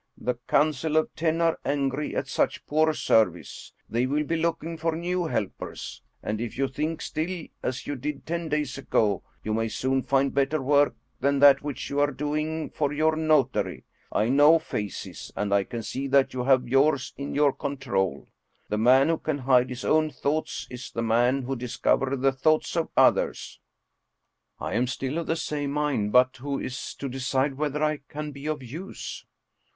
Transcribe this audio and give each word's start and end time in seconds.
The 0.17 0.39
Council 0.47 0.97
of 0.97 1.13
Ten 1.15 1.41
are 1.41 1.59
angry 1.63 2.15
at 2.15 2.27
such 2.27 2.65
poor 2.65 2.91
service. 2.91 3.71
They 3.87 4.07
will 4.07 4.23
be 4.23 4.35
looking 4.35 4.75
for 4.77 4.95
new 4.95 5.25
helpers. 5.27 6.01
And 6.23 6.41
if 6.41 6.57
you 6.57 6.67
think 6.67 7.03
still 7.03 7.45
as 7.61 7.85
you 7.85 7.95
did 7.95 8.25
ten 8.25 8.49
days 8.49 8.79
ago, 8.79 9.21
you 9.43 9.53
may 9.53 9.67
soon 9.67 10.01
find 10.01 10.33
better 10.33 10.59
work 10.59 10.95
than 11.19 11.37
that 11.37 11.61
which 11.61 11.91
you 11.91 11.99
are 11.99 12.09
doing 12.09 12.71
for 12.71 12.91
your 12.91 13.15
notary. 13.15 13.83
I 14.11 14.27
know 14.29 14.57
faces, 14.57 15.31
and 15.35 15.53
I 15.53 15.63
can 15.65 15.83
see 15.83 16.07
that 16.07 16.33
you 16.33 16.45
have 16.45 16.67
yours 16.67 17.13
in 17.15 17.35
your 17.35 17.53
control. 17.53 18.27
The 18.69 18.79
man 18.79 19.07
who 19.07 19.19
can 19.19 19.37
hide 19.37 19.69
his 19.69 19.85
own 19.85 20.09
thoughts 20.09 20.65
is 20.71 20.89
the 20.89 21.03
man 21.03 21.45
to 21.45 21.55
discover 21.55 22.15
the 22.15 22.31
thoughts 22.31 22.75
of 22.75 22.89
others."" 22.97 23.59
I 24.59 24.73
am 24.73 24.87
still 24.87 25.19
of 25.19 25.27
the 25.27 25.35
same 25.35 25.69
mind. 25.69 26.11
But 26.11 26.37
who 26.37 26.57
is 26.59 26.95
to 26.95 27.07
decide 27.07 27.53
whether 27.53 27.83
I 27.83 27.97
can 28.09 28.31
be 28.31 28.47
of 28.47 28.63
use?" 28.63 29.27